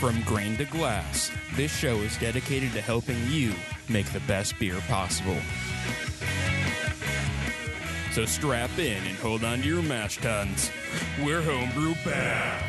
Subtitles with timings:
[0.00, 3.52] From grain to glass, this show is dedicated to helping you
[3.88, 5.36] make the best beer possible.
[8.12, 10.70] So strap in and hold on to your mash tuns.
[11.22, 12.64] We're homebrew bound.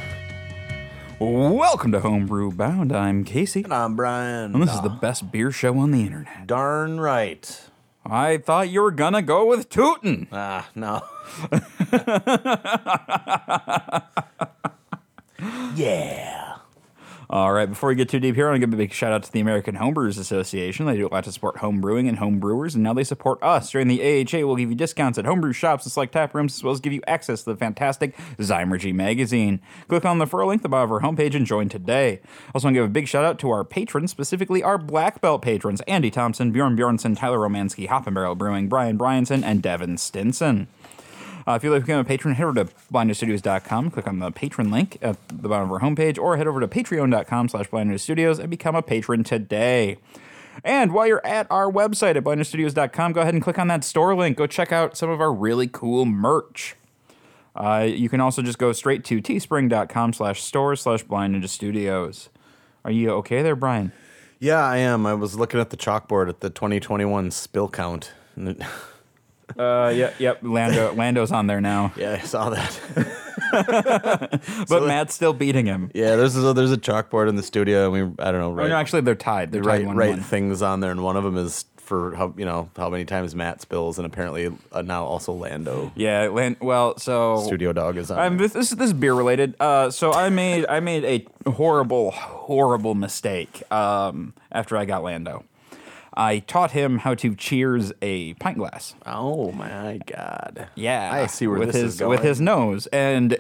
[1.20, 2.92] Welcome to Homebrew Bound.
[2.92, 4.54] I'm Casey, And I'm Brian.
[4.56, 6.48] and this is the best beer show on the internet.
[6.48, 7.62] darn right.
[8.04, 10.28] I thought you were gonna go with Tootin'.
[10.32, 11.02] Ah, no.
[15.76, 16.56] yeah.
[17.32, 19.14] All right, before we get too deep here, I want to give a big shout
[19.14, 20.86] out to the American Homebrewers Association.
[20.86, 23.42] They do a lot to support home brewing and home brewers, and now they support
[23.42, 23.72] us.
[23.72, 26.62] During the AHA, we'll give you discounts at homebrew shops and select tap rooms, as
[26.62, 29.62] well as give you access to the fantastic Zymurgy magazine.
[29.88, 32.20] Click on the fur link of our homepage and join today.
[32.54, 35.42] Also, want to give a big shout out to our patrons, specifically our black belt
[35.42, 39.98] patrons Andy Thompson, Bjorn Bjornson, Tyler Romansky, Hop and Barrel Brewing, Brian Bryanson, and Devin
[39.98, 40.68] Stinson.
[41.48, 44.32] Uh, if you'd like to become a patron, head over to blindmulestudios.com, click on the
[44.32, 48.40] patron link at the bottom of our homepage, or head over to patreon.com slash blindnewstudios
[48.40, 49.98] and become a patron today.
[50.64, 54.16] And while you're at our website at blindmulestudios.com, go ahead and click on that store
[54.16, 54.38] link.
[54.38, 56.76] Go check out some of our really cool merch.
[57.56, 62.30] Uh, you can also just go straight to teespring.com slash store slash blind studios.
[62.86, 63.92] Are you okay there, Brian?
[64.40, 65.06] Yeah, I am.
[65.06, 68.12] I was looking at the chalkboard at the 2021 spill count.
[69.58, 70.40] Uh, yep, yep.
[70.42, 72.80] Lando, Lando's on there now, yeah, I saw that.
[74.70, 75.92] but Matt's still beating him.
[75.94, 78.54] yeah, there's a, there's a chalkboard in the studio, and we I don't know Oh,
[78.54, 79.52] right no, actually, they're tied.
[79.52, 80.22] They're tied write one write one.
[80.22, 83.36] things on there, and one of them is for how you know how many times
[83.36, 85.92] Matt spills, and apparently uh, now also Lando.
[85.96, 88.20] Yeah, Lan- well, so Studio dog is on.
[88.20, 88.48] I'm, there.
[88.48, 89.56] this, this this is beer related.
[89.60, 91.04] Uh, so I made I made
[91.46, 93.64] a horrible horrible mistake.
[93.72, 95.44] Um, after I got Lando,
[96.14, 98.96] I taught him how to cheers a pint glass.
[99.06, 100.68] oh my god.
[100.76, 102.10] Yeah, I see where with this his is going.
[102.10, 102.88] with his nose.
[102.88, 103.38] And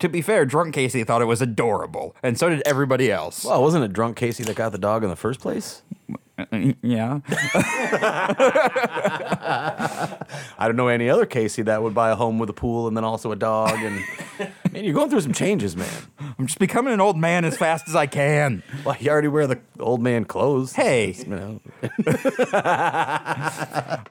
[0.00, 3.44] to be fair, drunk Casey thought it was adorable, and so did everybody else.
[3.44, 5.82] Well, wasn't it drunk Casey that got the dog in the first place?
[6.82, 7.20] yeah,
[10.58, 12.96] I don't know any other Casey that would buy a home with a pool and
[12.96, 13.78] then also a dog.
[13.80, 14.02] And
[14.74, 15.88] man, you're going through some changes, man.
[16.38, 18.62] I'm just becoming an old man as fast as I can.
[18.84, 20.72] Well, you already wear the old man clothes.
[20.72, 21.12] Hey.
[21.12, 21.60] you know.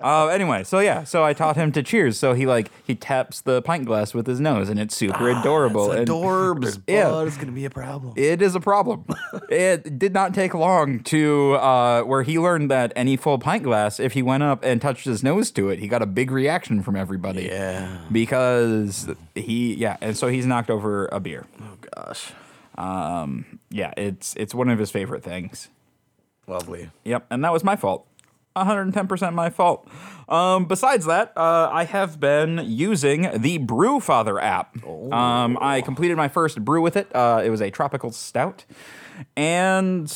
[0.02, 2.18] Uh, anyway, so yeah, so I taught him to cheers.
[2.18, 5.92] So he like he taps the pint glass with his nose, and it's super adorable.
[5.92, 7.10] and- adorbs, Yeah.
[7.10, 8.14] but it's gonna be a problem.
[8.16, 9.06] It is a problem.
[9.50, 14.00] it did not take long to uh, where he learned that any full pint glass,
[14.00, 16.82] if he went up and touched his nose to it, he got a big reaction
[16.82, 17.44] from everybody.
[17.44, 18.00] Yeah.
[18.12, 21.48] Because he, yeah, and so he's knocked over a beer.
[21.62, 22.32] Oh gosh,
[22.78, 25.70] Um, yeah, it's it's one of his favorite things.
[26.48, 26.90] lovely.
[27.06, 28.06] Yep, and that was my fault.
[28.58, 29.88] 110% my fault.
[30.28, 34.84] Um, besides that, uh, I have been using the Brewfather app.
[34.86, 37.08] Um, I completed my first brew with it.
[37.16, 38.66] Uh, it was a tropical stout.
[39.38, 40.14] And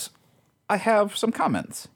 [0.70, 1.88] I have some comments.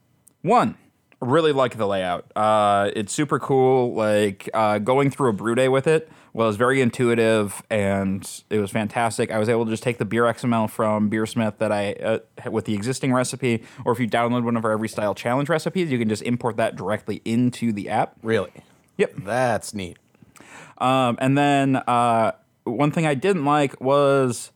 [0.41, 0.77] One,
[1.21, 2.31] I really like the layout.
[2.37, 3.93] Uh, it's super cool.
[3.93, 8.71] Like uh, going through a brew day with it was very intuitive and it was
[8.71, 9.31] fantastic.
[9.31, 12.19] I was able to just take the beer XML from Beersmith that I uh,
[12.49, 15.91] with the existing recipe, or if you download one of our Every Style Challenge recipes,
[15.91, 18.15] you can just import that directly into the app.
[18.21, 18.51] Really?
[18.97, 19.13] Yep.
[19.19, 19.97] That's neat.
[20.77, 24.51] Um, and then uh, one thing I didn't like was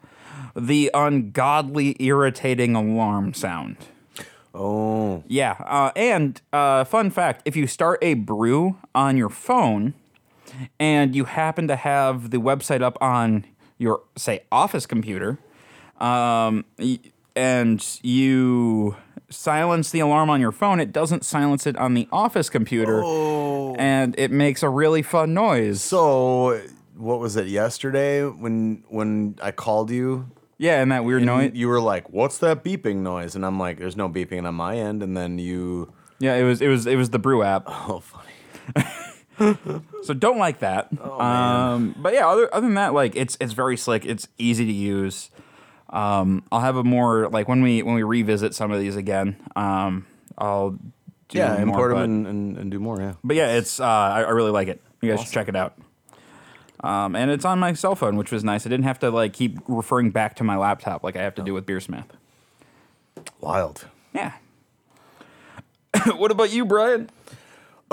[0.56, 3.78] the ungodly, irritating alarm sound.
[4.56, 9.96] Oh, Yeah, uh, and uh, fun fact: if you start a brew on your phone,
[10.80, 13.46] and you happen to have the website up on
[13.78, 15.40] your say office computer,
[16.00, 16.66] um,
[17.36, 18.96] and you
[19.30, 23.04] silence the alarm on your phone, it doesn't silence it on the office computer,
[23.80, 25.82] and it makes a really fun noise.
[25.82, 26.62] so
[26.96, 30.30] what was it yesterday when when I called you?
[30.60, 31.52] yeah, and that weird noise.
[31.56, 34.78] You were like, "What's that beeping noise?" And I'm like, "There's no beeping on my
[34.78, 37.64] end." And then you, Yeah, it was it was it was the brew app.
[37.68, 38.88] oh, funny.
[40.04, 40.90] So don't like that.
[41.02, 44.06] um, but yeah, other other than that, like it's it's very slick.
[44.06, 45.30] It's easy to use.
[45.90, 49.36] Um, I'll have a more like when we when we revisit some of these again.
[49.56, 50.06] Um,
[50.38, 50.72] I'll
[51.30, 53.00] do Yeah, more, import but, them and, and, and do more.
[53.00, 53.14] Yeah.
[53.24, 54.82] but yeah, it's uh, I, I really like it.
[55.02, 55.78] You guys should check it out.
[56.84, 58.66] Um, and it's on my cell phone, which was nice.
[58.66, 61.44] I didn't have to like keep referring back to my laptop like I have to
[61.44, 62.08] do with Beersmith.
[63.40, 63.86] Wild.
[64.14, 64.34] Yeah.
[66.16, 67.10] what about you, Brian?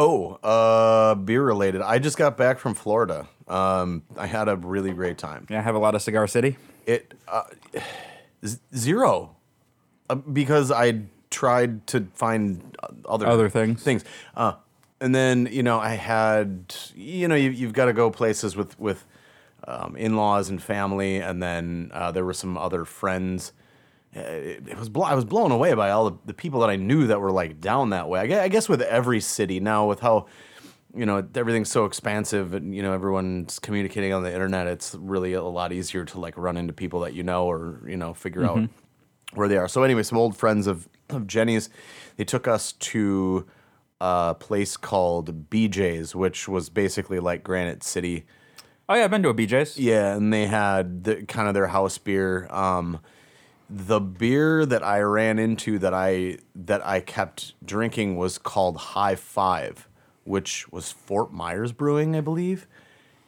[0.03, 1.83] Oh, uh, beer related.
[1.83, 3.29] I just got back from Florida.
[3.47, 5.47] Um, I had a really great time.
[5.51, 6.57] Yeah, I have a lot of Cigar City.
[6.87, 7.43] It uh,
[8.43, 9.37] z- zero,
[10.09, 12.75] uh, because I tried to find
[13.05, 13.83] other Other things.
[13.83, 14.03] Things,
[14.35, 14.55] uh,
[15.03, 18.81] and then you know I had you know you, you've got to go places with
[18.81, 19.05] with
[19.69, 23.53] um, in laws and family, and then uh, there were some other friends
[24.13, 26.77] it, it was blo- I was blown away by all the, the people that I
[26.77, 28.21] knew that were like down that way.
[28.21, 30.27] I guess, I guess with every city now, with how
[30.95, 35.35] you know everything's so expansive and you know everyone's communicating on the internet, it's really
[35.35, 38.45] a lot easier to like run into people that you know or you know figure
[38.45, 38.69] out
[39.35, 39.69] where they are.
[39.69, 41.71] So anyway, some old friends of of Jenny's,
[42.17, 43.47] they took us to
[44.01, 48.27] a place called BJ's, which was basically like Granite City.
[48.89, 49.79] Oh yeah, I've been to a BJ's.
[49.79, 52.49] Yeah, and they had the, kind of their house beer.
[52.51, 52.99] Um,
[53.71, 59.15] the beer that I ran into that I that I kept drinking was called High
[59.15, 59.89] Five,
[60.25, 62.67] which was Fort Myers Brewing, I believe.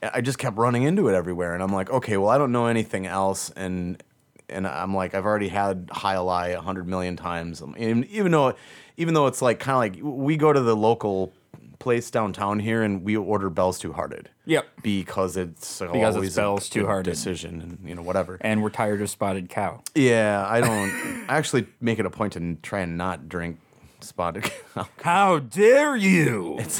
[0.03, 2.67] I just kept running into it everywhere, and I'm like, okay, well, I don't know
[2.67, 4.03] anything else, and
[4.49, 8.55] and I'm like, I've already had High Lie a hundred million times, even, even though
[8.97, 11.33] even though it's like kind of like we go to the local
[11.82, 14.31] place downtown here and we order Bell's Two Hearted.
[14.46, 14.67] Yep.
[14.82, 17.11] Because it's Because it's always Bell's a Two good Hearted.
[17.11, 18.38] decision and you know whatever.
[18.40, 19.82] And we're tired of spotted cow.
[19.94, 21.26] Yeah, I don't.
[21.29, 23.58] I actually make it a point to try and not drink
[24.00, 24.44] spotted
[24.75, 24.88] cow.
[25.02, 26.61] How dare you?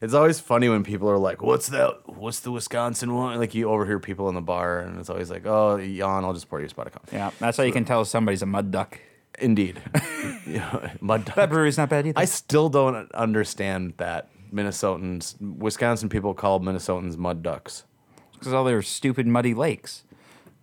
[0.00, 2.02] It's always funny when people are like, "What's that?
[2.06, 5.44] What's the Wisconsin one?" Like you overhear people in the bar, and it's always like,
[5.44, 6.24] "Oh, yawn.
[6.24, 8.46] I'll just pour you a spotted cow." yeah, that's how you can tell somebody's a
[8.46, 9.00] mud duck.
[9.40, 9.80] Indeed,
[10.46, 11.32] yeah, mud.
[11.36, 12.18] That brewery's not bad either.
[12.18, 17.84] I still don't understand that Minnesotans, Wisconsin people call Minnesotans mud ducks.
[18.32, 20.04] Because all their stupid muddy lakes.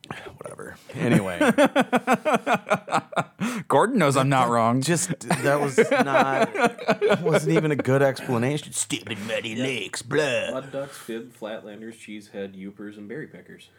[0.38, 0.76] Whatever.
[0.94, 1.40] Anyway,
[3.68, 4.82] Gordon knows I'm not wrong.
[4.82, 8.72] just that was not wasn't even a good explanation.
[8.74, 10.52] Stupid muddy lakes, blah.
[10.52, 13.70] Mud ducks, fib, flatlanders, cheesehead, Yoopers, and berry pickers.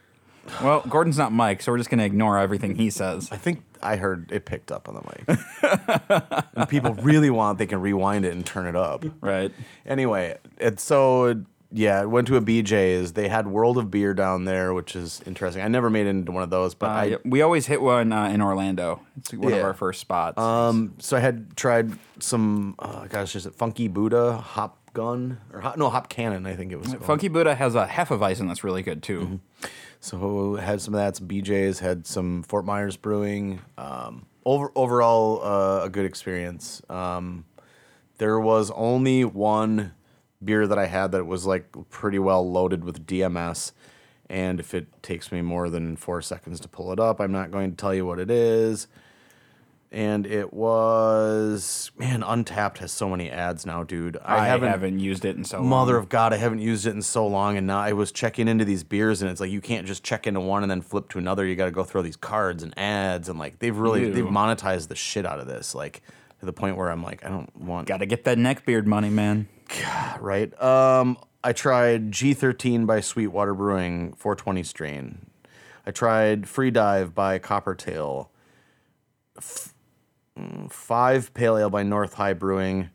[0.62, 3.28] Well, Gordon's not Mike, so we're just going to ignore everything he says.
[3.32, 6.44] I think I heard it picked up on the mic.
[6.56, 9.04] and people really want, they can rewind it and turn it up.
[9.20, 9.52] Right.
[9.84, 13.12] Anyway, it's so yeah, went to a BJ's.
[13.14, 15.62] They had World of Beer down there, which is interesting.
[15.62, 17.82] I never made it into one of those, but Uh, I yeah, we always hit
[17.82, 19.00] one uh, in Orlando.
[19.18, 20.38] It's one of our first spots.
[20.38, 25.60] um so I had tried some uh, gosh, is it Funky Buddha Hop Gun or
[25.60, 26.46] hop, no Hop Cannon?
[26.46, 26.88] I think it was.
[26.88, 27.04] called.
[27.04, 29.40] Funky Buddha has a Hefeweizen that's really good too.
[30.06, 31.16] So had some of that.
[31.16, 33.60] Some BJ's had some Fort Myers Brewing.
[33.76, 36.80] Um, over overall, uh, a good experience.
[36.88, 37.44] Um,
[38.18, 39.94] there was only one
[40.44, 43.72] beer that I had that was like pretty well loaded with DMS,
[44.30, 47.50] and if it takes me more than four seconds to pull it up, I'm not
[47.50, 48.86] going to tell you what it is.
[49.96, 54.18] And it was man, Untappd has so many ads now, dude.
[54.22, 55.68] I, haven't, used it in so long.
[55.68, 58.46] Mother of God, I haven't used it in so long, and now I was checking
[58.46, 61.08] into these beers, and it's like you can't just check into one and then flip
[61.08, 61.46] to another.
[61.46, 64.12] You got to go through these cards and ads, and like they've really Ew.
[64.12, 66.02] they've monetized the shit out of this, like
[66.40, 69.08] to the point where I'm like, I don't want Got to get that neckbeard money,
[69.08, 69.48] man.
[70.20, 70.52] right.
[70.62, 75.30] Um, I tried G13 by Sweetwater Brewing, 420 strain.
[75.86, 78.28] I tried Free Dive by Coppertail.
[79.38, 79.72] F-
[80.70, 82.90] five Pale Ale by North High Brewing.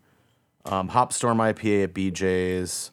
[0.65, 2.91] Um, Hop Storm IPA at BJ's.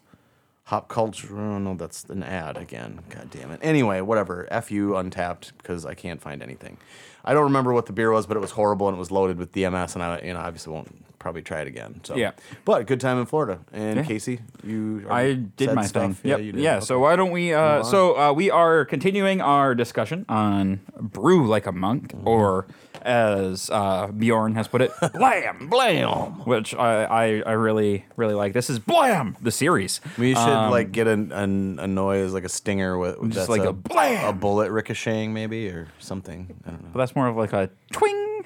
[0.65, 1.35] Hop Culture.
[1.35, 2.99] Oh, no, that's an ad again.
[3.09, 3.59] God damn it.
[3.63, 4.47] Anyway, whatever.
[4.51, 6.77] F you Untappd because I can't find anything.
[7.25, 9.37] I don't remember what the beer was, but it was horrible and it was loaded
[9.37, 11.99] with DMS, and I, you know, obviously won't probably try it again.
[12.03, 12.31] So Yeah.
[12.63, 13.59] but good time in Florida.
[13.73, 14.03] And Yeah.
[14.03, 16.15] Casey, you I did my stuff.
[16.19, 16.29] thing.
[16.31, 16.39] Yep.
[16.39, 16.75] you Yeah.
[16.75, 16.83] did.
[16.85, 17.53] So why don't we?
[17.53, 22.27] Uh, so uh, we are continuing our discussion on brew like a monk, Mm-hmm.
[22.27, 22.67] or
[23.01, 26.45] as uh, Bjorn has put it, blam, blam.
[26.45, 28.53] which I, I I really really like.
[28.53, 30.01] This is blam the series.
[30.17, 33.49] We should Um, like get an, an, a noise like a stinger with Just that's
[33.49, 34.25] like a a blam.
[34.27, 36.47] a bullet ricocheting maybe or something.
[36.65, 36.89] I don't know.
[37.09, 38.45] That's more of like a twing.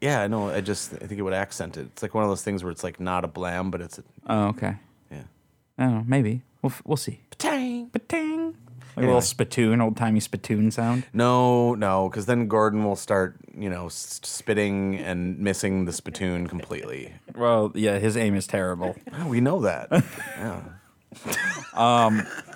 [0.00, 0.48] Yeah, I know.
[0.50, 1.86] I just I think it would accent it.
[1.86, 4.04] It's like one of those things where it's like not a blam, but it's a
[4.28, 4.76] Oh, okay.
[5.10, 5.22] yeah.
[5.76, 6.04] I don't know.
[6.06, 7.20] Maybe we'll f- we'll see.
[7.38, 7.86] Tang.
[7.86, 8.54] Ba-ting.
[8.96, 11.04] Like a little spittoon, old timey spittoon sound.
[11.12, 16.48] No, no, because then Gordon will start, you know, s- spitting and missing the spittoon
[16.48, 17.14] completely.
[17.36, 18.96] Well, yeah, his aim is terrible.
[19.12, 19.88] Oh, we know that.
[20.38, 20.60] yeah.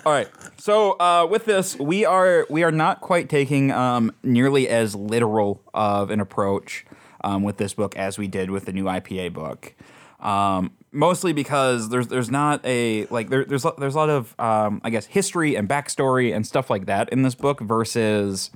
[0.05, 0.27] All right.
[0.57, 5.61] So uh, with this, we are we are not quite taking um, nearly as literal
[5.73, 6.85] of an approach
[7.23, 9.73] um, with this book as we did with the new IPA book.
[10.19, 14.81] Um, mostly because there's there's not a like there, there's there's a lot of um,
[14.83, 18.51] I guess history and backstory and stuff like that in this book versus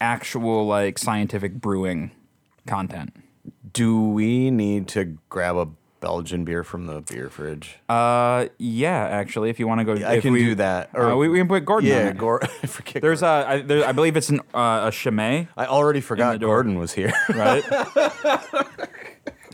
[0.00, 2.10] actual like scientific brewing
[2.66, 3.16] content.
[3.72, 5.68] Do we need to grab a
[6.00, 7.78] Belgian beer from the beer fridge?
[7.88, 10.90] Uh, yeah, actually, if you want to go, I if can we, do that.
[10.98, 11.88] uh, we, we can put Gordon.
[11.90, 12.18] yeah, it.
[12.18, 13.02] Gor- I forget.
[13.02, 13.50] There's Gordon.
[13.50, 16.38] a, I, there, I believe it's an, uh, a Chimay, I already forgot.
[16.40, 17.12] Gordon was here.
[17.34, 17.64] right?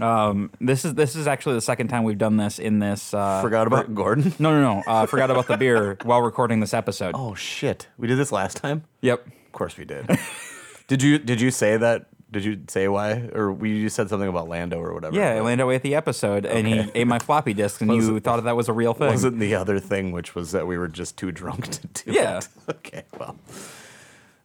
[0.00, 3.14] um, this is this is actually the second time we've done this in this.
[3.14, 4.32] Uh, forgot about Gordon.
[4.38, 4.82] No, no, no.
[4.86, 7.14] Uh, forgot about the beer while recording this episode.
[7.16, 8.84] Oh shit, we did this last time.
[9.00, 9.26] Yep.
[9.26, 10.08] Of course we did.
[10.88, 14.28] did you did you say that Did you say why, or we you said something
[14.28, 15.14] about Lando or whatever?
[15.16, 17.94] Yeah, I but landed away at the episode, and he ate my floppy disk, and
[17.94, 19.06] you thought that was a real thing.
[19.06, 22.38] Wasn't the other thing, which was that we were just too drunk to do Yeah.
[22.38, 22.48] it?
[22.68, 23.36] Okay, well,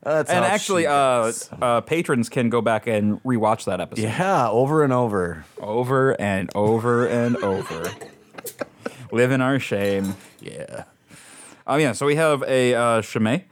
[0.03, 1.31] that's and actually, uh,
[1.61, 5.45] uh, patrons can go back and rewatch that episode yeah, over and over.
[5.59, 7.91] over and over and over.
[9.11, 10.15] Live in our shame.
[10.41, 10.83] Yeah,
[11.65, 13.45] Um, yeah, so we have a uh, Chimay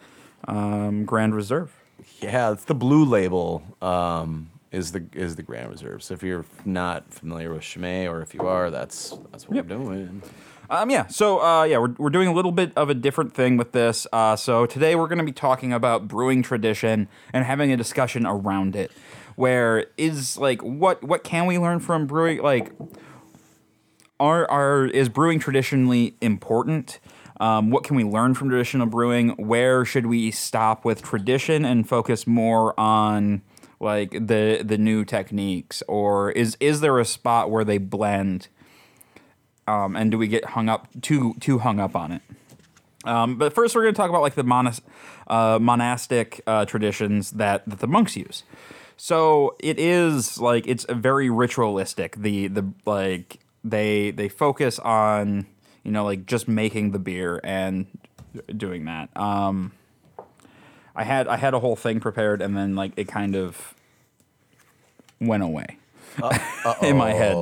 [0.48, 1.74] um, Grand Reserve.
[2.22, 2.52] Yeah.
[2.52, 3.64] It's the blue label.
[3.82, 6.04] Um, is the is the Grand Reserve.
[6.04, 9.66] So if you're not familiar with Chimay, or if you are, that's that's what Yep.
[9.68, 10.22] we're doing.
[10.70, 13.56] Um, yeah, so uh, yeah, we're, we're doing a little bit of a different thing
[13.56, 14.06] with this.
[14.12, 18.26] Uh, so today we're going to be talking about brewing tradition and having a discussion
[18.26, 18.92] around it.
[19.36, 22.42] Where is like what what can we learn from brewing?
[22.42, 22.74] Like,
[24.20, 27.00] are are is brewing traditionally important?
[27.40, 29.30] Um, what can we learn from traditional brewing?
[29.32, 33.42] Where should we stop with tradition and focus more on
[33.80, 35.84] like the the new techniques?
[35.88, 38.48] Or is is there a spot where they blend?
[39.68, 42.22] um, and do we get hung up too too hung up on it?
[43.04, 44.82] Um, but first, we're going to talk about like the monas-
[45.28, 48.44] uh, monastic uh, traditions that, that the monks use.
[48.98, 52.16] So it is like it's very ritualistic.
[52.16, 55.46] The the like they they focus on
[55.88, 57.88] you know like just making the beer and
[58.56, 59.10] doing that.
[59.16, 59.72] Um,
[60.94, 63.74] I had I had a whole thing prepared and then like it kind of
[65.20, 65.78] went away
[66.82, 67.36] in my head.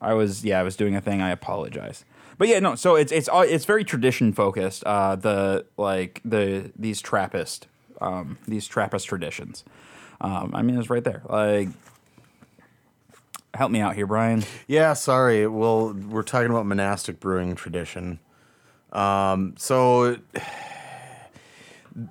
[0.00, 1.22] I was yeah, I was doing a thing.
[1.22, 2.04] I apologize.
[2.38, 2.74] But yeah, no.
[2.74, 4.82] So it's it's all it's very tradition focused.
[4.84, 7.68] Uh, the like the these Trappist
[8.00, 9.64] um, these Trappist traditions.
[10.20, 11.22] Um, I mean, it's right there.
[11.28, 11.68] Like,
[13.54, 14.44] help me out here, Brian.
[14.66, 15.46] Yeah, sorry.
[15.46, 18.18] Well, we're talking about monastic brewing tradition.
[18.92, 20.16] Um, so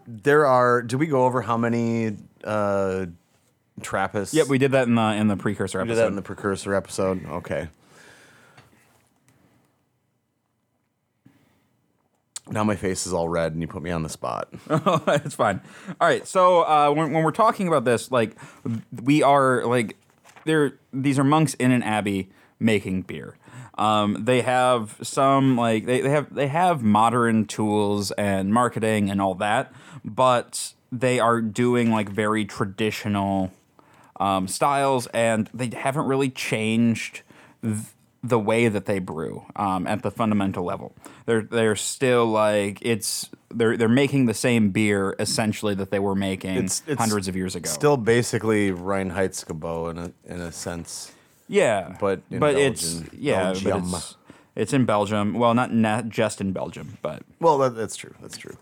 [0.08, 0.82] there are.
[0.82, 3.08] Did we go over how many uh,
[3.82, 4.34] Trappists?
[4.34, 5.96] Yep, we did that in the in the precursor We episode.
[5.96, 7.26] did that in the precursor episode.
[7.26, 7.70] Okay.
[12.50, 14.48] Now my face is all red, and you put me on the spot.
[14.70, 15.60] it's fine.
[16.00, 16.26] All right.
[16.26, 18.38] So uh, when, when we're talking about this, like
[19.04, 19.98] we are like
[20.48, 23.38] they're these are monks in an abbey making beer.
[23.78, 29.22] Um, they have some like they, they have they have modern tools and marketing and
[29.22, 29.72] all that,
[30.04, 33.52] but they are doing like very traditional
[34.20, 37.22] um, styles, and they haven't really changed
[37.62, 37.78] th-
[38.24, 40.96] the way that they brew um, at the fundamental level.
[41.28, 46.16] They're they're still like it's they're they're making the same beer essentially that they were
[46.16, 47.70] making It's- it's hundreds of years ago.
[47.70, 51.12] Still, basically Reinheitsgebot in a in a sense.
[51.48, 54.16] yeah, but in but it's yeah, but it's
[54.56, 55.34] it's in Belgium.
[55.36, 58.14] Well, not not just in Belgium, but Well, that, that's true.
[58.22, 58.58] That's true.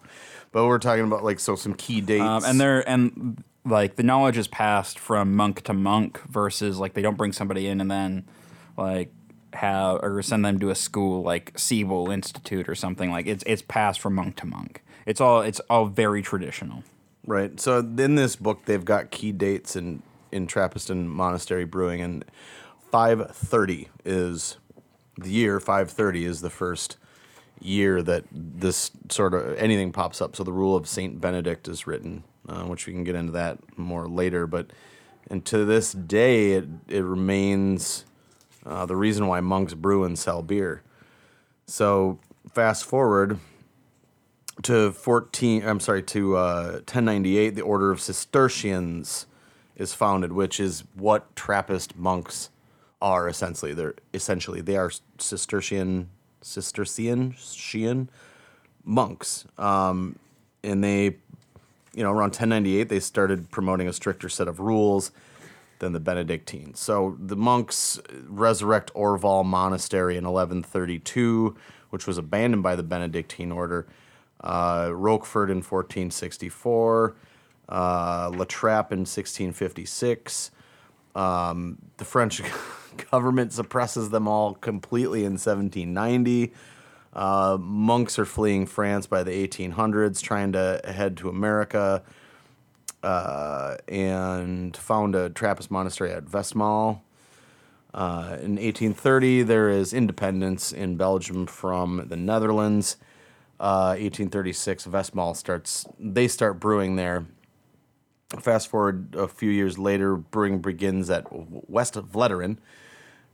[0.52, 2.22] But we're talking about like so some key dates.
[2.22, 6.94] Um, and they're and like the knowledge is passed from monk to monk versus like
[6.94, 8.26] they don't bring somebody in and then
[8.78, 9.12] like
[9.56, 13.62] have or send them to a school like Siebel Institute or something like it's it's
[13.62, 14.84] passed from monk to monk.
[15.06, 16.84] It's all it's all very traditional.
[17.28, 17.60] Right.
[17.60, 22.26] So in this book, they've got key dates in in Trappiston Monastery Brewing, and
[22.92, 24.58] 530 is
[25.18, 25.60] the year.
[25.60, 26.98] 530 is the first
[27.62, 30.36] year that this sort of anything pops up.
[30.36, 33.78] So the rule of Saint Benedict is written, uh, which we can get into that
[33.78, 34.46] more later.
[34.46, 34.72] But
[35.30, 38.06] and to this day, it it remains
[38.66, 40.82] uh, the reason why monks brew and sell beer.
[41.68, 42.20] So
[42.52, 43.40] fast forward
[44.62, 49.26] to 14 i'm sorry to uh, 1098 the order of cistercians
[49.76, 52.50] is founded which is what trappist monks
[53.02, 53.74] are essentially.
[53.74, 56.10] They're essentially they are cistercian
[56.42, 58.10] cistercian Cian
[58.84, 59.46] monks.
[59.58, 60.18] Um,
[60.64, 61.18] and they
[61.94, 65.12] you know around 1098 they started promoting a stricter set of rules
[65.80, 71.56] than the benedictines so the monks resurrect orval monastery in 1132
[71.90, 73.88] which was abandoned by the benedictine order
[74.46, 77.16] uh, Rochefort in 1464,
[77.70, 80.52] uh, La Trappe in 1656.
[81.16, 82.42] Um, the French
[83.12, 86.54] government suppresses them all completely in 1790.
[87.14, 92.04] Uh, monks are fleeing France by the 1800s, trying to head to America,
[93.06, 97.02] uh, and found a Trappist monastery at Westmalle.
[97.94, 102.98] Uh, in 1830, there is independence in Belgium from the Netherlands.
[103.60, 105.86] Uh, 1836, Westmalle starts.
[106.00, 107.28] They start brewing there.
[108.40, 111.28] Fast forward a few years later, brewing begins at
[111.70, 112.58] West of Vletteren,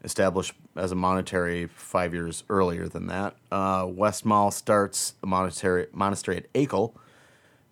[0.03, 3.37] established as a monastery five years earlier than that.
[3.51, 6.93] Uh, Westmalle starts a monastery monastery at Akel,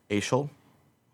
[0.10, 0.50] Aschel,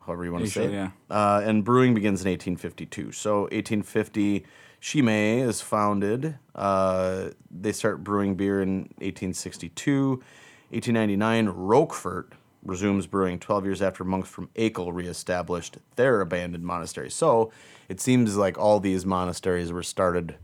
[0.06, 0.72] however you want to say it.
[0.72, 0.90] yeah.
[1.10, 3.12] Uh, and brewing begins in 1852.
[3.12, 4.46] So 1850,
[4.82, 6.38] Chimay is founded.
[6.54, 10.24] Uh, they start brewing beer in 1862.
[10.70, 12.34] 1899, Rochefort
[12.64, 17.12] resumes brewing 12 years after monks from Akel reestablished their abandoned monastery.
[17.12, 17.52] So
[17.90, 20.36] it seems like all these monasteries were started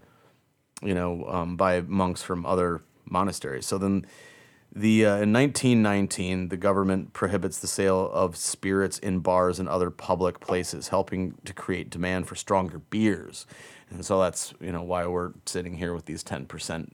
[0.82, 3.66] you know, um, by monks from other monasteries.
[3.66, 4.06] So then,
[4.74, 9.90] the uh, in 1919, the government prohibits the sale of spirits in bars and other
[9.90, 13.46] public places, helping to create demand for stronger beers.
[13.90, 16.92] And so that's you know why we're sitting here with these 10%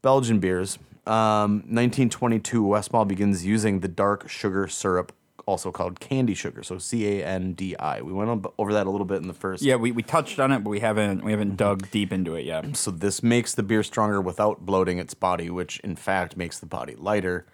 [0.00, 0.78] Belgian beers.
[1.04, 5.12] Um, 1922, Westmalle begins using the dark sugar syrup,
[5.46, 6.62] also called candy sugar.
[6.62, 8.00] So C A N D I.
[8.02, 10.38] We went on, over that a little bit in the first Yeah, we, we touched
[10.38, 12.76] on it, but we haven't we haven't dug deep into it yet.
[12.76, 16.66] So this makes the beer stronger without bloating its body, which in fact makes the
[16.66, 17.46] body lighter.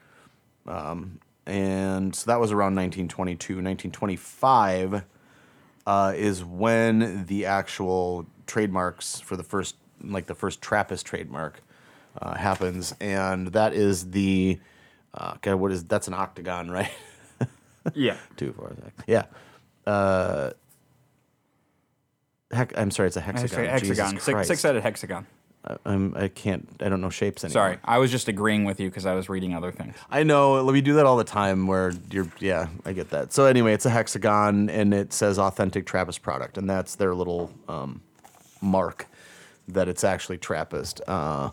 [0.66, 3.54] Um, and so that was around 1922.
[3.54, 5.04] 1925
[5.86, 11.62] uh, is when the actual trademarks for the first, like the first Trappist trademark,
[12.20, 14.60] uh, happens, and that is the,
[15.14, 16.90] uh, God, what is that's an octagon, right?
[17.94, 18.16] Yeah.
[18.36, 18.92] Two, four, six.
[19.06, 19.24] Yeah.
[19.86, 20.50] Uh,
[22.50, 23.64] heck, I'm sorry, it's a hexagon.
[23.64, 24.18] hexagon.
[24.20, 25.26] Six, six-sided hexagon.
[25.84, 26.68] I'm, I can't.
[26.80, 27.52] I don't know shapes anymore.
[27.52, 29.94] Sorry, I was just agreeing with you because I was reading other things.
[30.08, 30.64] I know.
[30.64, 31.66] We do that all the time.
[31.66, 32.28] Where you're.
[32.38, 33.32] Yeah, I get that.
[33.32, 37.50] So anyway, it's a hexagon, and it says authentic Trappist product, and that's their little
[37.68, 38.00] um,
[38.62, 39.08] mark
[39.66, 41.00] that it's actually Trappist.
[41.06, 41.50] Uh,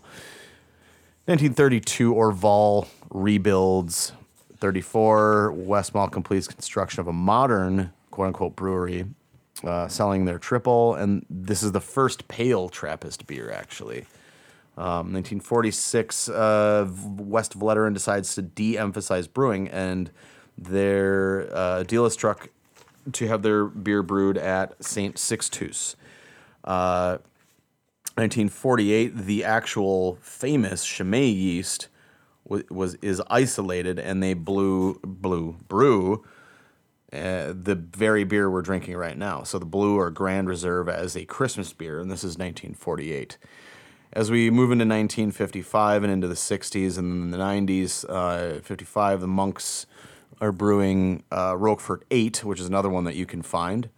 [1.26, 4.12] 1932, Orval rebuilds.
[4.58, 9.04] 34, Westmalle completes construction of a modern quote unquote brewery,
[9.64, 14.06] uh, selling their triple, and this is the first pale Trappist beer actually.
[14.78, 16.86] Um, 1946, uh,
[17.16, 20.10] West Vleteren decides to de-emphasize brewing, and
[20.58, 22.50] their uh, deal is struck
[23.12, 25.96] to have their beer brewed at Saint Sixtus.
[26.62, 27.18] Uh,
[28.16, 31.88] 1948, the actual famous Chimay yeast
[32.46, 36.24] was, is isolated, and they blew blew brew
[37.12, 39.42] uh, the very beer we're drinking right now.
[39.44, 43.38] So the Blue or Grand Reserve as a Christmas beer, and this is 1948.
[44.12, 49.20] As we move into 1955 and into the 60s and then the 90s, uh, 55,
[49.20, 49.86] the monks
[50.40, 53.88] are brewing uh, Rochefort 8, which is another one that you can find.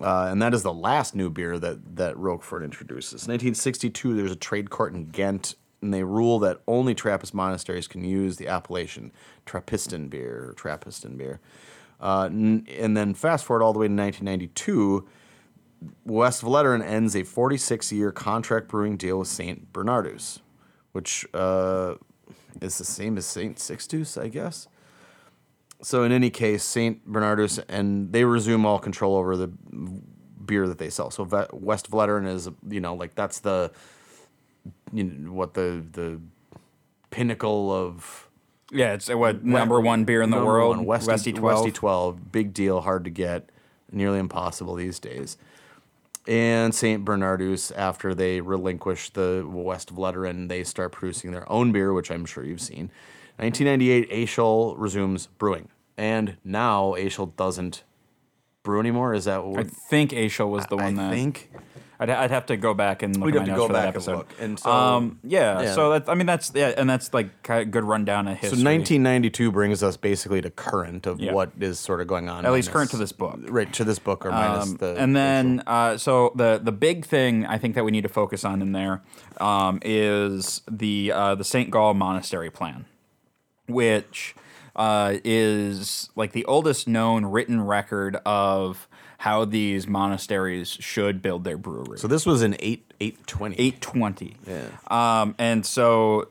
[0.00, 3.28] Uh, and that is the last new beer that, that Rochefort introduces.
[3.28, 8.04] 1962, there's a trade court in Ghent, and they rule that only Trappist monasteries can
[8.04, 9.12] use the appellation
[9.44, 11.40] Trappistan beer or Trappistan beer.
[12.00, 15.06] Uh, n- and then fast forward all the way to 1992,
[16.04, 19.72] West Vleteren ends a 46 year contract brewing deal with St.
[19.72, 20.40] Bernardus,
[20.92, 21.94] which uh,
[22.60, 23.58] is the same as St.
[23.58, 24.68] Sixtus, I guess.
[25.82, 27.06] So, in any case, St.
[27.10, 29.48] Bernardus, and they resume all control over the
[30.44, 31.10] beer that they sell.
[31.10, 33.70] So, West Vleteren is, you know, like that's the,
[34.92, 36.20] you know, what the, the
[37.10, 38.28] pinnacle of
[38.70, 40.76] Yeah, it's what number one beer in the world.
[40.76, 41.64] one, Westy, Westy twelve.
[41.64, 42.32] Westy 12.
[42.32, 43.50] Big deal, hard to get,
[43.90, 45.36] nearly impossible these days.
[46.28, 47.04] And St.
[47.04, 52.24] Bernardus, after they relinquish the West Vleteren, they start producing their own beer, which I'm
[52.24, 52.90] sure you've seen.
[53.36, 55.68] 1998, Aishel resumes brewing.
[55.96, 57.84] And now Aishel doesn't
[58.66, 59.14] brew anymore.
[59.14, 61.50] Is that what I think Aishel was the I one that I think?
[61.98, 63.66] I'd, I'd have to go back and look We'd at my have to notes go
[63.68, 64.16] for back that and episode.
[64.18, 64.28] look.
[64.38, 65.74] And so- um, yeah, yeah.
[65.74, 68.50] so that I mean that's yeah, and that's like kind of good rundown of So
[68.50, 68.64] history.
[68.64, 71.32] 1992 brings us basically to current of Yeah.
[71.32, 72.44] what is sort of going on.
[72.44, 73.38] At least current to this book.
[73.48, 74.94] Right, to this book or minus Um, the.
[74.98, 78.44] and then uh, so the the big thing I think that we need to focus
[78.44, 79.00] on in there
[79.40, 82.84] um, is the uh, the Saint Gall Monastery plan,
[83.68, 84.34] which
[84.76, 88.86] uh, is like the oldest known written record of
[89.18, 91.98] how these monasteries should build their brewery.
[91.98, 93.56] So this was in eight eight twenty.
[93.58, 94.36] 820.
[94.46, 94.68] Yeah.
[94.88, 96.28] Um, and so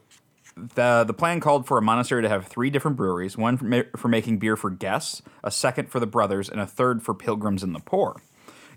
[0.55, 3.81] the the plan called for a monastery to have three different breweries: one for, ma-
[3.97, 7.63] for making beer for guests, a second for the brothers, and a third for pilgrims
[7.63, 8.21] and the poor.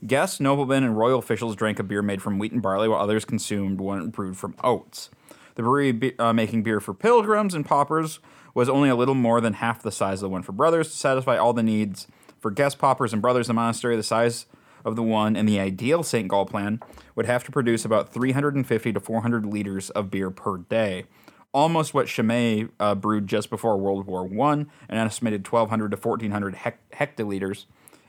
[0.07, 3.25] Guests, noblemen, and royal officials drank a beer made from wheat and barley, while others
[3.25, 5.11] consumed one brewed from oats.
[5.57, 8.21] The brewery be- uh, making beer for pilgrims and paupers
[8.59, 10.97] was only a little more than half the size of the one for brothers to
[10.97, 12.09] satisfy all the needs
[12.41, 13.49] for guest paupers and brothers.
[13.49, 14.47] In the monastery, the size
[14.85, 16.27] of the one in the ideal St.
[16.27, 16.81] Gall plan,
[17.15, 21.05] would have to produce about 350 to 400 liters of beer per day.
[21.53, 26.57] Almost what Chimay uh, brewed just before World War I, an estimated 1,200 to 1,400
[26.57, 27.67] hec- hectoliters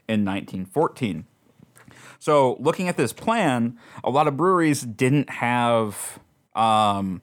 [0.07, 1.27] in 1914.
[2.17, 6.17] So, looking at this plan, a lot of breweries didn't have
[6.55, 7.21] um,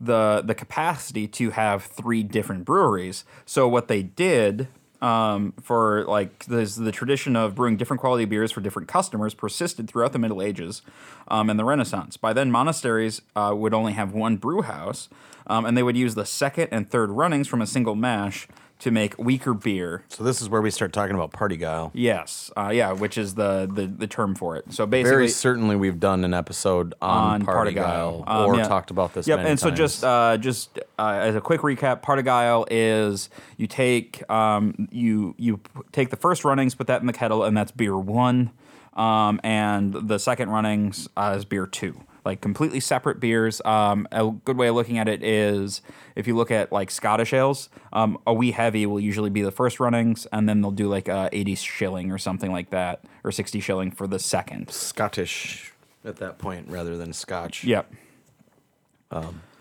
[0.00, 3.24] the the capacity to have three different breweries.
[3.44, 4.68] So, what they did
[5.02, 9.88] um, for like there's the tradition of brewing different quality beers for different customers persisted
[9.88, 10.82] throughout the Middle Ages
[11.28, 12.16] um, and the Renaissance.
[12.16, 15.08] By then, monasteries uh, would only have one brew house,
[15.46, 18.90] um, and they would use the second and third runnings from a single mash to
[18.90, 20.04] make weaker beer.
[20.08, 21.92] So this is where we start talking about parti-gyle.
[21.94, 24.72] Yes, uh, yeah, which is the, the the term for it.
[24.72, 28.22] So basically, Very certainly, we've done an episode on, on party parti-gyle.
[28.22, 28.68] guile Um, or yeah.
[28.68, 29.26] talked about this.
[29.26, 34.28] Yep, and so just uh, just uh, as a quick recap, Parti-gyle is you take
[34.30, 35.60] um, you you
[35.92, 38.50] take the first runnings, put that in the kettle, and that's beer one,
[38.94, 42.00] um, and the second runnings uh, is beer two.
[42.26, 43.62] Like completely separate beers.
[43.64, 45.80] Um, a good way of looking at it is
[46.16, 49.52] if you look at like Scottish ales, um, a wee heavy will usually be the
[49.52, 53.30] first runnings, and then they'll do like a 80 shilling or something like that, or
[53.30, 54.70] 60 shilling for the second.
[54.70, 55.72] Scottish
[56.04, 57.64] at that point rather than Scotch.
[57.64, 57.92] Yep.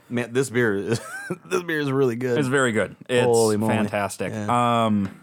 [0.10, 1.00] man, this beer is
[1.46, 2.38] this beer is really good.
[2.38, 2.96] It's very good.
[3.08, 3.76] It's Holy moly.
[3.76, 4.34] fantastic.
[4.34, 4.86] Yeah.
[4.86, 5.20] Um,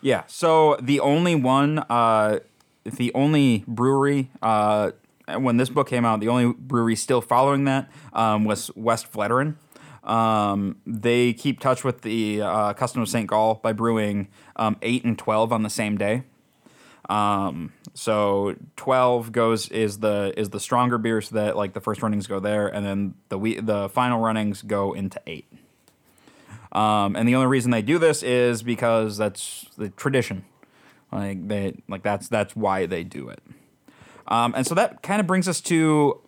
[0.00, 0.24] yeah.
[0.28, 2.40] So the only one, uh,
[2.84, 4.92] the only brewery, uh,
[5.34, 9.56] when this book came out, the only brewery still following that um, was West Vleteren.
[10.04, 13.26] Um, they keep touch with the uh, custom of St.
[13.26, 16.22] Gall by brewing um, eight and twelve on the same day.
[17.08, 22.02] Um, so twelve goes is the is the stronger beer, so that like the first
[22.02, 25.46] runnings go there, and then the we, the final runnings go into eight.
[26.70, 30.44] Um, and the only reason they do this is because that's the tradition.
[31.10, 33.40] Like they like that's that's why they do it.
[34.28, 36.20] Um, and so that kind of brings us to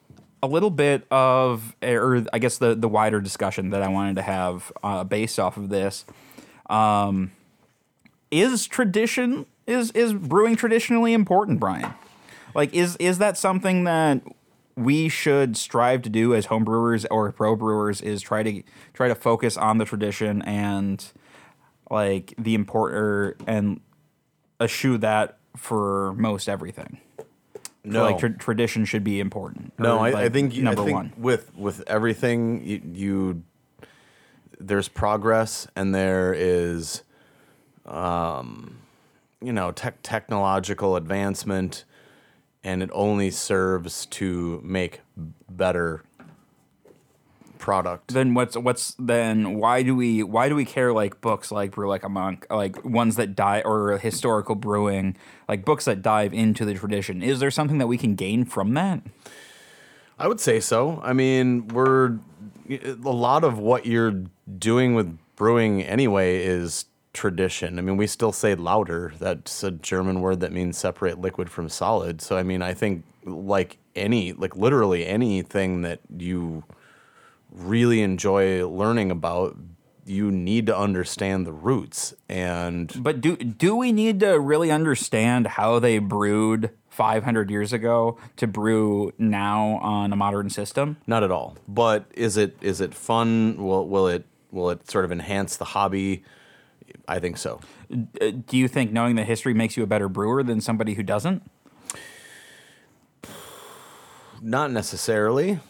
[0.42, 4.22] a little bit of, or I guess the the wider discussion that I wanted to
[4.22, 6.04] have uh, based off of this.
[6.70, 7.32] Um,
[8.30, 11.92] is tradition is is brewing traditionally important, Brian?
[12.54, 14.22] Like is is that something that
[14.76, 18.62] we should strive to do as home brewers or pro brewers is try to
[18.94, 21.12] try to focus on the tradition and
[21.90, 23.80] like the importer and
[24.61, 26.98] eschew that for most everything.
[27.92, 29.72] No, like tra- tradition should be important.
[29.79, 29.98] no.
[29.98, 31.12] or, I, I think you- number I think one.
[31.16, 33.42] with with everything you, you
[34.61, 37.03] there's progress and there is
[37.87, 38.79] um
[39.40, 41.85] you know tech technological advancement
[42.64, 45.01] and it only serves to make
[45.48, 46.03] better
[47.68, 51.72] product Then what's what's then why do we why do we care like books like
[51.72, 55.16] brew like a monk like ones that die or historical brewing
[55.48, 58.74] like books that dive into the tradition is there something that we can gain from
[58.74, 59.02] that
[60.18, 61.00] I would say so.
[61.02, 62.18] I mean, we're
[62.68, 64.24] a lot of what you're
[64.59, 67.78] doing with brewing anyway is tradition.
[67.78, 69.12] I mean, we still say lauter.
[69.18, 72.20] That's a German word that means separate liquid from solid.
[72.20, 76.64] So I mean, I think like any like literally anything that you
[77.58, 79.56] really enjoy learning about,
[80.04, 85.46] you need to understand the roots and but do do we need to really understand
[85.46, 91.30] how they brewed 500 years ago to brew now on a modern system Not at
[91.30, 91.56] all.
[91.68, 93.56] But is it is it fun?
[93.58, 96.24] Will will it will it sort of enhance the hobby?
[97.06, 97.60] I think so.
[97.92, 101.02] Uh, do you think knowing the history makes you a better brewer than somebody who
[101.02, 101.42] doesn't
[104.40, 105.60] Not necessarily.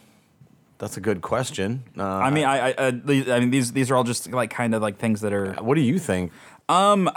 [0.79, 1.83] That's a good question.
[1.97, 4.49] Uh, I mean, I, I, uh, these, I mean, these these are all just like
[4.49, 5.53] kind of like things that are.
[5.55, 6.31] what do you think?
[6.69, 7.09] Um,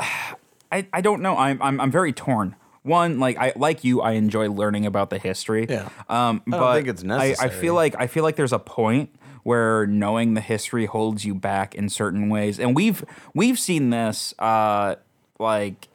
[0.70, 1.36] I, I don't know.
[1.36, 2.56] I'm, I'm I'm very torn.
[2.82, 5.66] One, like I like you, I enjoy learning about the history.
[5.70, 5.88] Yeah.
[6.08, 7.50] Um, I don't but think it's I, I necessary.
[7.50, 11.74] feel like I feel like there's a point where knowing the history holds you back
[11.76, 14.96] in certain ways, and we've we've seen this uh,
[15.38, 15.88] like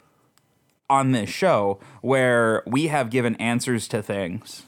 [0.90, 4.64] on this show where we have given answers to things.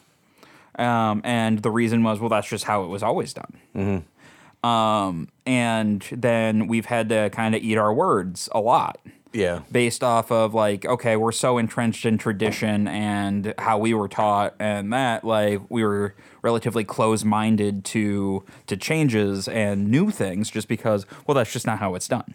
[0.79, 3.53] Um, and the reason was, well, that's just how it was always done.
[3.75, 4.65] Mm-hmm.
[4.65, 8.99] Um, and then we've had to kind of eat our words a lot
[9.31, 9.61] Yeah.
[9.71, 14.55] based off of like, okay, we're so entrenched in tradition and how we were taught,
[14.59, 21.05] and that like we were relatively close-minded to to changes and new things, just because,
[21.25, 22.33] well, that's just not how it's done.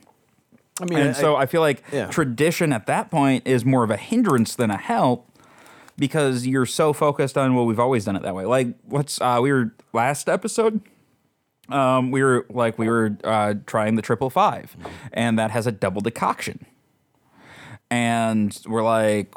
[0.81, 2.07] I mean, And I- so I feel like yeah.
[2.07, 5.29] tradition at that point is more of a hindrance than a help
[5.97, 8.45] because you're so focused on well we've always done it that way.
[8.45, 10.81] Like what's uh we were last episode
[11.69, 14.77] um we were like we were uh trying the triple five
[15.13, 16.67] and that has a double decoction.
[17.91, 19.33] And we're like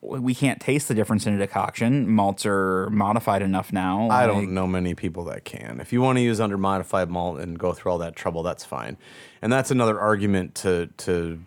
[0.00, 2.08] we can't taste the difference in a decoction.
[2.08, 4.08] Malts are modified enough now.
[4.08, 5.80] I like- don't know many people that can.
[5.80, 8.64] If you want to use under modified malt and go through all that trouble, that's
[8.64, 8.96] fine.
[9.42, 11.40] And that's another argument to to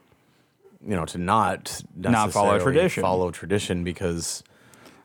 [0.87, 3.01] you know to not Not follow tradition.
[3.03, 4.43] Follow tradition because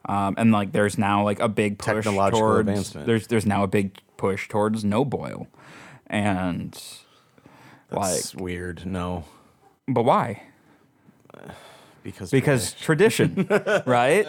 [0.08, 3.06] Um, and like there's now like a big push Technological towards advancement.
[3.06, 5.48] there's there's now a big push towards no boil,
[6.06, 6.72] and
[7.90, 8.86] that's like weird.
[8.86, 9.24] No,
[9.88, 10.42] but why?
[12.02, 13.48] because because tradition,
[13.86, 14.26] right?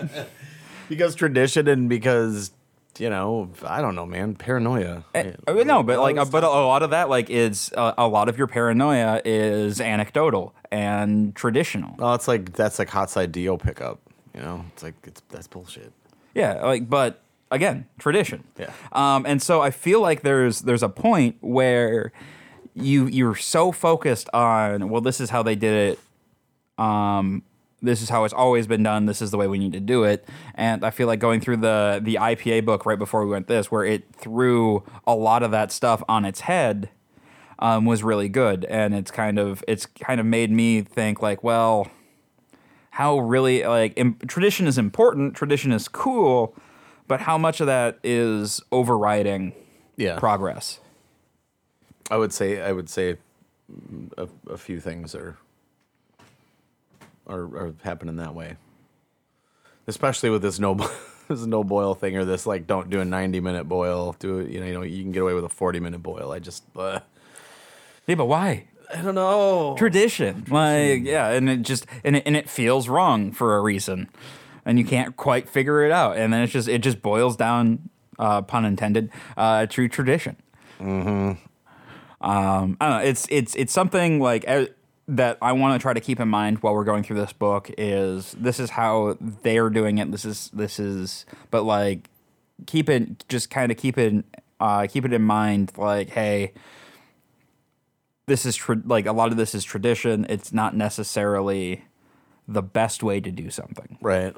[0.90, 2.52] because tradition and because
[2.98, 5.04] you know I don't know, man, paranoia.
[5.14, 8.30] Uh, no, but like, uh, but a lot of that, like, is uh, a lot
[8.30, 11.96] of your paranoia is anecdotal and traditional.
[11.98, 14.00] well, it's like that's like hot side deal pickup.
[14.34, 15.92] You know, it's like it's that's bullshit.
[16.34, 18.44] Yeah, like, but again, tradition.
[18.60, 18.72] Yeah.
[18.92, 22.12] Um, and so I feel like there's there's a point where
[22.76, 25.98] you you're so focused on well, this is how they did
[26.78, 26.84] it.
[26.84, 27.44] Um,
[27.82, 29.06] this is how it's always been done.
[29.06, 30.28] This is the way we need to do it.
[30.56, 33.72] And I feel like going through the the IPA book right before we went this,
[33.72, 36.90] where it threw a lot of that stuff on its head,
[37.60, 38.66] um, was really good.
[38.66, 41.88] And it's kind of it's kind of made me think like, well,
[42.92, 45.36] how really like im- tradition is important.
[45.36, 46.56] Tradition is cool,
[47.08, 49.54] but how much of that is overriding
[49.96, 50.80] Yeah, progress?
[52.10, 53.18] I would say I would say
[54.18, 55.38] a, a few things are,
[57.28, 58.56] are are happening that way.
[59.88, 60.76] Especially with this no
[61.28, 64.16] this no boil thing or this like don't do a ninety minute boil.
[64.20, 66.32] Do it, you know you know you can get away with a forty minute boil.
[66.32, 67.00] I just uh,
[68.08, 68.68] Yeah, but why?
[68.94, 69.76] I don't know.
[69.78, 70.46] tradition.
[70.50, 74.10] Like, yeah, and it just and it, and it feels wrong for a reason,
[74.66, 76.18] and you can't quite figure it out.
[76.18, 80.38] And then it's just it just boils down, uh, pun intended, uh, to tradition.
[80.80, 81.32] Mm-hmm.
[82.30, 83.04] Um, I don't know.
[83.04, 84.68] It's it's it's something like uh,
[85.10, 87.70] that I want to try to keep in mind while we're going through this book.
[87.78, 90.12] Is this is how they are doing it?
[90.12, 92.10] This is this is, but like
[92.66, 94.24] keep it just kind of keep it
[94.62, 95.74] uh, keep it in mind.
[95.78, 96.54] Like, hey
[98.28, 100.26] this is tra- like a lot of this is tradition.
[100.30, 101.86] It's not necessarily
[102.48, 103.98] the best way to do something.
[104.02, 104.36] Right.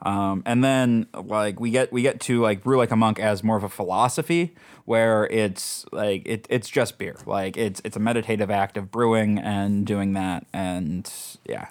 [0.00, 3.42] Um, and then like we get we get to like brew like a monk as
[3.42, 7.16] more of a philosophy where it's like it, it's just beer.
[7.26, 11.10] Like it's it's a meditative act of brewing and doing that and
[11.44, 11.68] yeah.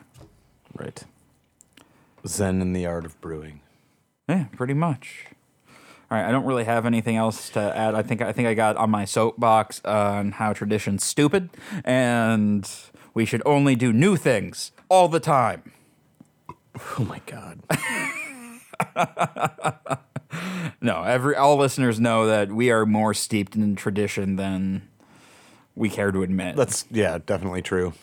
[0.75, 1.03] Right.
[2.27, 3.61] Zen in the art of brewing.
[4.27, 5.27] Yeah, pretty much.
[6.09, 7.93] All right, I don't really have anything else to add.
[7.93, 11.49] I think I think I got on my soapbox on how tradition's stupid
[11.83, 12.69] and
[13.13, 15.73] we should only do new things all the time.
[16.97, 17.59] Oh my god.
[20.81, 24.87] No, every all listeners know that we are more steeped in tradition than
[25.75, 26.55] we care to admit.
[26.55, 27.93] That's yeah, definitely true.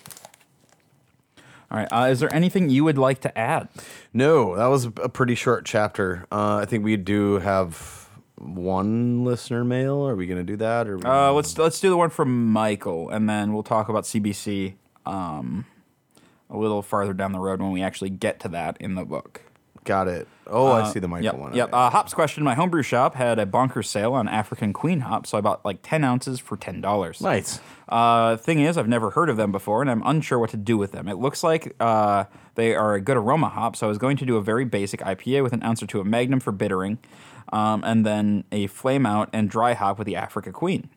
[1.75, 3.69] All right, uh, is there anything you would like to add?
[4.13, 6.25] No, that was a pretty short chapter.
[6.31, 10.07] Uh, I think we do have one listener mail.
[10.07, 10.87] Are we going to do that?
[10.87, 14.75] Or Uh, let's let's do the one from Michael, and then we'll talk about CBC
[15.05, 15.67] um,
[16.49, 19.41] a little farther down the road when we actually get to that in the book.
[19.85, 20.27] Got it.
[20.47, 21.35] Oh, I see the Michael Yep.
[21.37, 21.55] one.
[21.55, 21.71] Yep.
[21.73, 22.45] Uh, hops question.
[22.45, 25.79] My homebrew shop had a bonkers sale on African Queen hops, so I bought like
[25.83, 27.21] ten ounces for ten dollars.
[27.21, 27.61] nice.
[27.89, 30.77] Uh, thing is, I've never heard of them before, and I'm unsure what to do
[30.79, 31.07] with them.
[31.09, 34.27] It looks like uh, they are a good aroma hop, so I was going to
[34.27, 36.99] do a very basic IPA with an ounce or two of Magnum for bittering,
[37.53, 40.89] um, and then a flame out and dry hop with the Africa Queen.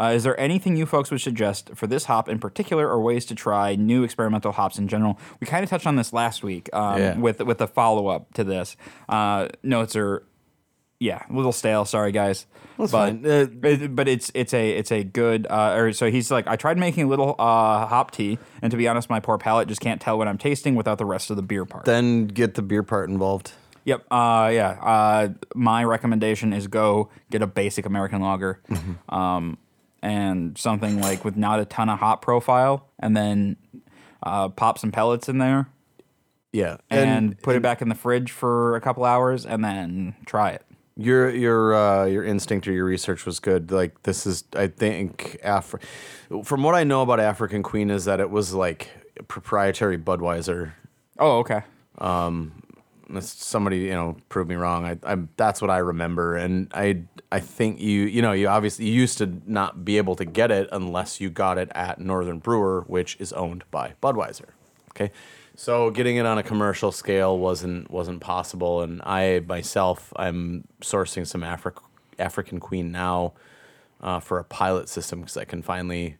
[0.00, 3.26] Uh, is there anything you folks would suggest for this hop in particular, or ways
[3.26, 5.18] to try new experimental hops in general?
[5.40, 7.18] We kind of touched on this last week um, Yeah.
[7.18, 8.76] with with the follow up to this.
[9.08, 10.24] Uh, notes are
[11.02, 11.84] yeah, a little stale.
[11.86, 12.46] Sorry, guys.
[12.78, 13.24] That's but, fine.
[13.26, 15.46] Uh, it- but it's it's a it's a good.
[15.48, 18.76] Uh, or so he's like, I tried making a little uh, hop tea, and to
[18.76, 21.36] be honest, my poor palate just can't tell what I'm tasting without the rest of
[21.36, 21.84] the beer part.
[21.84, 23.52] Then get the beer part involved.
[23.84, 24.06] Yep.
[24.10, 24.68] Uh, yeah.
[24.82, 28.60] Uh, my recommendation is go get a basic American lager,
[29.08, 29.56] um,
[30.02, 33.56] and something like with not a ton of hop profile, and then
[34.22, 35.68] uh, pop some pellets in there
[36.52, 40.50] Yeah, and, put it back in the fridge for a couple hours, and then try
[40.50, 40.64] it.
[40.96, 43.70] Your your uh, your instinct or your research was good.
[43.70, 45.82] Like this is, I think, Afri-
[46.44, 48.90] From what I know about African Queen, is that it was like
[49.28, 50.72] proprietary Budweiser.
[51.18, 51.62] Oh, okay.
[51.98, 52.59] Unless
[53.20, 54.84] Somebody you know prove me wrong.
[54.84, 58.86] I, I that's what I remember, and I I think you you know you obviously
[58.86, 62.38] you used to not be able to get it unless you got it at Northern
[62.38, 64.50] Brewer, which is owned by Budweiser.
[64.90, 65.12] Okay,
[65.56, 71.26] so getting it on a commercial scale wasn't wasn't possible, and I myself I'm sourcing
[71.26, 71.82] some Afri-
[72.18, 73.32] African Queen now
[74.00, 76.16] uh, for a pilot system because I can finally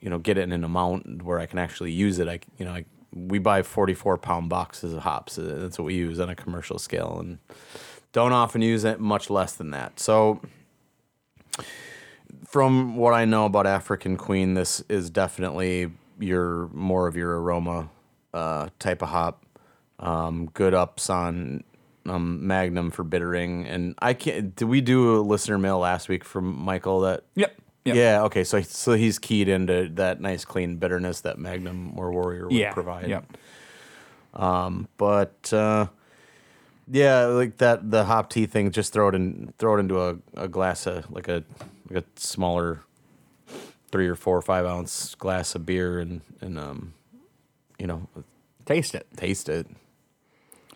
[0.00, 2.28] you know get it in an amount where I can actually use it.
[2.28, 5.38] I you know I, we buy 44 pound boxes of hops.
[5.38, 7.38] Uh, That's what we use on a commercial scale, and
[8.12, 10.00] don't often use it much less than that.
[10.00, 10.40] So
[12.46, 17.88] from what I know about African Queen, this is definitely your more of your aroma
[18.34, 19.44] uh, type of hop.
[19.98, 21.62] Um, good ups on
[22.06, 24.54] um, Magnum for bittering, and I can't.
[24.56, 27.56] Did we do a listener mail last week from Michael that Yep.
[27.84, 27.96] Yep.
[27.96, 28.22] Yeah.
[28.24, 28.44] Okay.
[28.44, 32.72] So so he's keyed into that nice clean bitterness that Magnum or Warrior would Yeah.
[32.72, 33.08] provide.
[33.08, 33.36] Yep.
[34.96, 35.86] But uh,
[36.90, 38.70] yeah, like that the hop tea thing.
[38.70, 39.52] Just throw it in.
[39.58, 41.42] Throw it into a, a glass of like a
[41.90, 42.80] like a smaller
[43.90, 46.94] three or four or five ounce glass of beer and and um
[47.78, 48.08] you know
[48.64, 49.06] Taste it.
[49.16, 49.66] taste it.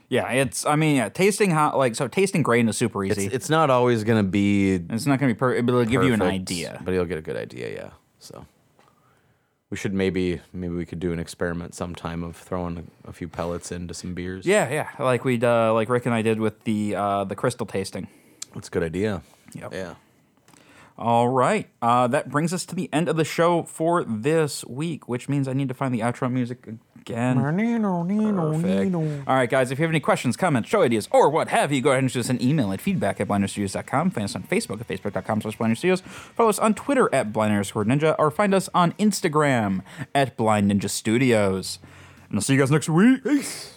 [0.08, 0.64] Yeah, it's.
[0.64, 2.06] I mean, yeah, tasting hot like so.
[2.08, 3.28] Tasting grain is super It's easy.
[3.34, 6.12] it's not always gonna be It's not going to be perfect, but it'll give you
[6.12, 6.80] an perfect, idea.
[6.84, 7.72] but you'll get a good idea.
[7.74, 7.90] Yeah.
[8.20, 8.46] So
[9.70, 13.26] we should maybe maybe we could do an experiment sometime of throwing a, a few
[13.26, 14.46] pellets into some beers.
[14.46, 17.66] Yeah, yeah, like we uh, like Rick and I did with the uh, the crystal
[17.66, 18.06] tasting.
[18.54, 19.22] that's a good idea.
[19.54, 19.72] Yep.
[19.72, 19.94] Yeah.
[20.98, 25.08] All right, uh, that brings us to the end of the show for this week,
[25.08, 26.66] which means I need to find the outro music
[27.08, 27.38] again.
[28.52, 28.92] Perfect.
[29.26, 31.80] All right, guys, if you have any questions, comments, show ideas, or what have you,
[31.80, 34.10] go ahead and shoot us an email at feedback at blindmulestudios.com.
[34.10, 36.02] Find us on Facebook at facebook.com slash blindmulestudios.
[36.02, 39.82] Follow us on Twitter at blind ninja, or find us on Instagram
[40.14, 41.78] at blind ninja studios.
[42.28, 43.22] And I'll see you guys next week.
[43.22, 43.75] Peace.